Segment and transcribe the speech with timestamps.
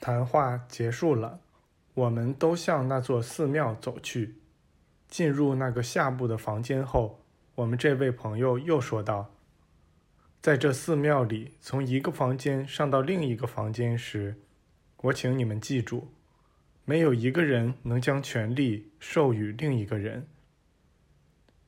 [0.00, 1.40] 谈话结束了，
[1.92, 4.36] 我们都向那座寺庙走去。
[5.08, 7.20] 进入那个下部的房间后，
[7.56, 9.34] 我们这位朋友又说道
[10.40, 14.36] ：“在这寺庙里，从一个房间上到另一个房间时，
[15.02, 16.08] 我请你们记住，
[16.86, 20.26] 没有一个人能将权力授予另一个人。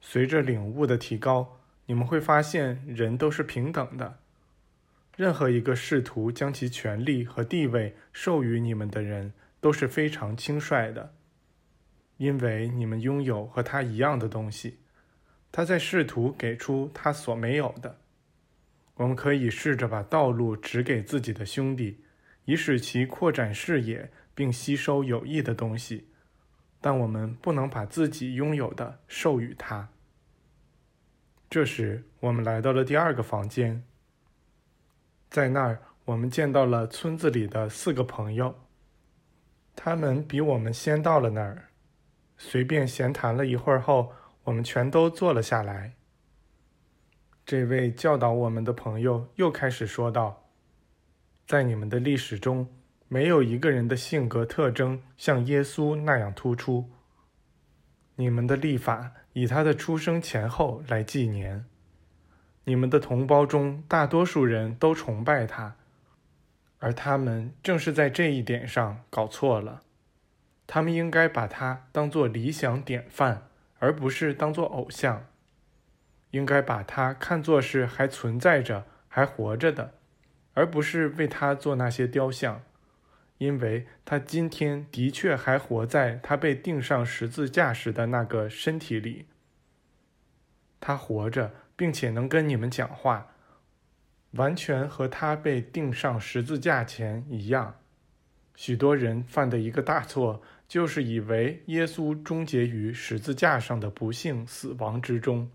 [0.00, 4.20] 随着领悟的提高，你们会发现人都是平等的。
[5.22, 11.14] 任何一个试图将其权力和地位授予你们的人，都是非常轻率的。”
[12.18, 14.78] 因为你们拥有和他一样的东西，
[15.52, 18.00] 他在试图给出他所没有的。
[18.96, 22.00] 我们可以试着把道路指给自己的兄弟，
[22.46, 26.08] 以使其扩展视野并吸收有益的东西，
[26.80, 29.88] 但我们不能把自己拥有的授予他。
[31.48, 33.84] 这时，我们来到了第二个房间，
[35.32, 38.54] 在那儿，我们见到了村子里的四个朋友，
[39.74, 41.70] 他们比我们先到了那儿。
[42.36, 44.12] 随便闲谈了一会儿后，
[44.44, 45.94] 我们全都坐了下来。
[47.46, 50.50] 这位教导我们的朋友又开始说道
[51.48, 52.68] ：“在你们的历史中，
[53.08, 56.90] 没有一个人的性格特征像耶稣那样突出。
[58.16, 61.64] 你们的历法以他的出生前后来纪年。
[62.64, 65.76] 你们的同胞中大多数人都崇拜他，
[66.78, 69.82] 而他们正是在这一点上搞错了。”
[70.66, 75.26] 他们应该把他当做理想典范，而不是当做偶像。
[76.30, 79.92] 应该把他看作是还存在着、还活着的，
[80.54, 82.62] 而不是为他做那些雕像，
[83.36, 89.26] 因为他今天的确还活在他被钉上十字架时的那个身体里。
[90.80, 93.28] 他活着，并且能跟你们讲话，
[94.32, 97.76] 完全和他被钉上十字架前一样。
[98.54, 100.42] 许多人犯的一个大错。
[100.68, 105.50] 就是以为耶稣终结于十字架上的不幸死亡之中，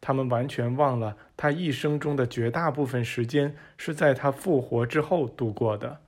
[0.00, 6.02] 他们完全忘了他一生中的绝大部分时间是在他复活之后度过的。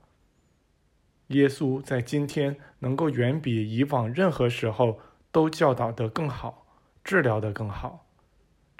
[1.27, 6.65] 耶稣在今天能够远比以往任何时候都教导得更好，
[7.03, 8.05] 治疗得更好。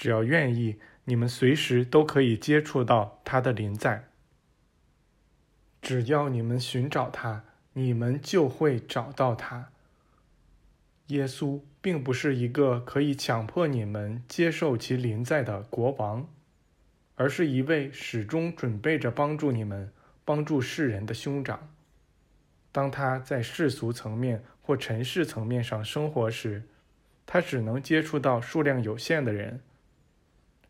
[0.01, 4.07] 只要愿意，你们随时都可以接触到他的临在。
[5.79, 7.43] 只要你们寻找他。
[7.73, 9.71] 你们就会找到他。
[11.07, 16.27] 耶稣并不是一个可以强迫你们接受其临在的国王，
[17.15, 19.89] 而是一位始终准备着帮助你们、
[20.25, 21.73] 帮助世人的兄长。
[22.73, 26.63] 当他在世俗层面或尘世层面上生活时，
[27.25, 29.61] 他只能接触到数量有限的人；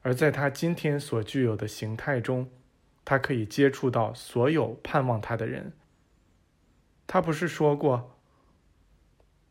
[0.02, 2.50] 而在他今天所具有的形态中，
[3.06, 5.74] 他可以接触到所有盼望他的人。
[7.08, 8.18] 他不是说过：“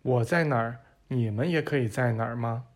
[0.03, 2.67] 我在哪儿，你们也可以在哪儿吗？”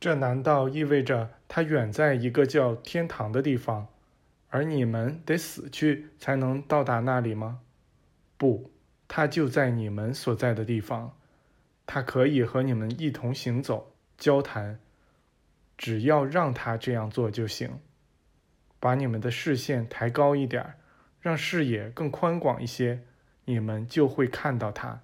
[0.00, 3.86] 这难道意味着他远在一个叫天堂的地方，
[4.50, 7.60] 而你们得死去才能到达那里吗？
[8.36, 8.70] 不，
[9.08, 11.16] 他就在你们所在的地方，
[11.86, 14.78] 他可以和你们一同行走、交谈，
[15.76, 17.78] 只要让他这样做就行。
[18.78, 20.74] 把你们的视线抬高一点儿。
[21.20, 23.02] 让视野更宽广一些，
[23.46, 25.00] 你们就会看到他。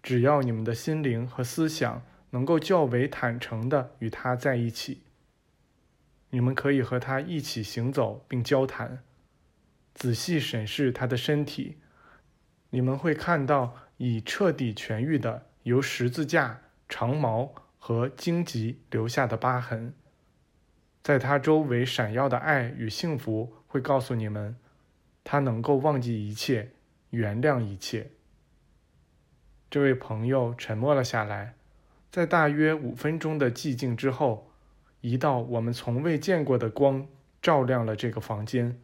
[0.00, 5.02] 只要你们的心灵和思想能够较为坦诚地与他在一起，
[6.30, 9.02] 你们可以和他一起行走并交谈，
[9.94, 11.78] 仔细审视他的身体，
[12.70, 17.52] 你们会看到已彻底痊愈的由十字架、长矛
[17.86, 19.94] 和荆棘留下的疤痕。
[21.04, 24.56] 在它周围闪耀的爱与幸福会告诉你们。
[25.22, 26.72] 他能够忘记一切，
[27.10, 28.10] 原谅一切。
[29.70, 31.54] 这位朋友沉默了下来，
[32.10, 34.50] 在大约五分钟的寂静之后，
[35.00, 37.06] 一道我们从未见过的光
[37.40, 38.80] 照亮了这个房间。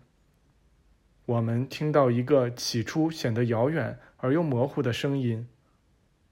[1.27, 5.49] 我们听到一个起初显得遥远而又模糊的声音，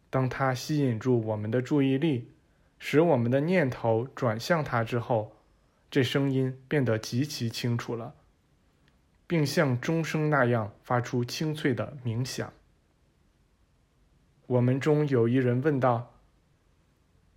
[0.09, 2.29] 当它吸引住我们的注意力，
[2.81, 5.37] 使我们的念头转向它之后，
[5.89, 8.17] 这声音变得极其清楚了。
[9.31, 12.53] 并像钟声那样发出清脆的鸣响。
[14.49, 16.15] 我们中有一人问道：“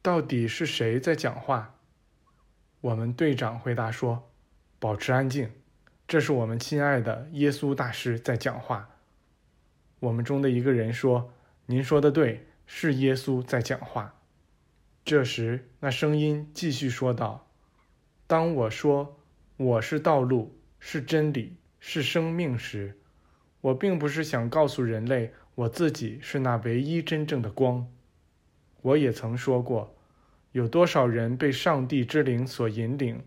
[0.01, 1.75] 到底是谁在讲话？”
[2.81, 4.31] 我们队长回答说
[4.79, 5.51] ：“保持安静，
[6.07, 8.89] 这是我们亲爱的耶稣大师在讲话。”
[10.01, 11.31] 我们中的一个人说
[11.67, 14.15] ：“您说的对，是耶稣在讲话。”
[15.05, 17.47] 这时，那声音继续说道
[18.27, 19.19] ：“当我说
[19.57, 21.55] 我是道路，是真理。”
[21.85, 22.97] 是生命时，
[23.59, 27.85] 我并不是想告诉人类我自己是那唯一真正的光。
[28.81, 29.93] 我也曾说过，
[30.53, 33.21] 有多少人被上帝之灵所引领，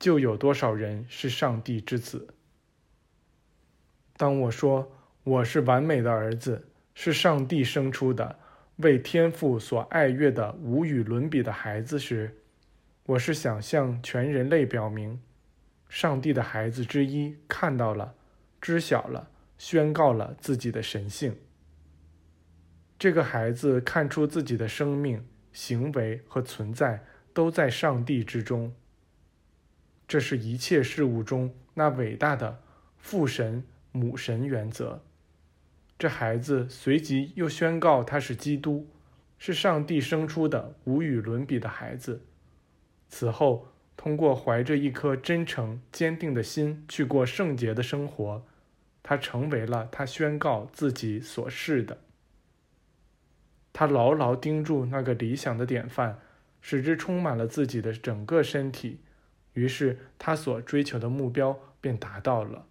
[0.00, 2.34] 就有多少人是上帝之子。
[4.16, 4.90] 当我说
[5.22, 8.36] 我是完美的儿子，是上帝生出的，
[8.76, 12.36] 为天父所爱悦的无与伦比的孩子时，
[13.04, 15.20] 我是想向全人类表明，
[15.88, 18.14] 上帝的孩子之一看到了，
[18.60, 19.30] 知晓了。
[19.58, 21.34] 宣告了自己的神性。
[22.98, 27.02] 这个孩子看出自己的生命、行为和存在
[27.32, 28.74] 都在上帝之中。
[30.06, 32.60] 这是一切事物中那伟大的
[32.98, 35.02] 父神母神原则。
[35.98, 38.86] 这孩子随即又宣告他是基督，
[39.38, 42.22] 是上帝生出的无与伦比的孩子。
[43.08, 48.44] 此后，通过怀着一颗真诚坚定的心去过圣洁的生活。
[49.02, 51.98] 他成为了他宣告自己所示的。
[53.72, 56.18] 他牢牢盯住那个理想的典范，
[56.60, 58.98] 使之充满了自己的整个身体，
[59.52, 62.66] 于是他所追求的目标便达到了。